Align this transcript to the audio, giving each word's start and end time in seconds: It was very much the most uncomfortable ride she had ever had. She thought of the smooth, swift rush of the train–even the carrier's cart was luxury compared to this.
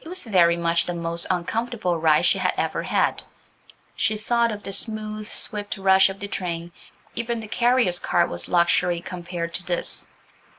It 0.00 0.08
was 0.08 0.24
very 0.24 0.56
much 0.56 0.86
the 0.86 0.94
most 0.94 1.26
uncomfortable 1.28 1.98
ride 1.98 2.24
she 2.24 2.38
had 2.38 2.54
ever 2.56 2.84
had. 2.84 3.22
She 3.94 4.16
thought 4.16 4.50
of 4.50 4.62
the 4.62 4.72
smooth, 4.72 5.26
swift 5.26 5.76
rush 5.76 6.08
of 6.08 6.18
the 6.18 6.28
train–even 6.28 7.40
the 7.40 7.46
carrier's 7.48 7.98
cart 7.98 8.30
was 8.30 8.48
luxury 8.48 9.02
compared 9.02 9.52
to 9.52 9.62
this. 9.64 10.08